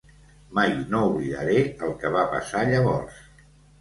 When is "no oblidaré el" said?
0.93-1.93